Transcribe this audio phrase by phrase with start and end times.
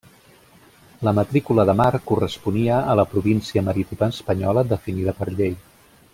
[1.07, 5.55] La matrícula de mar corresponia a la província marítima espanyola definida per llei.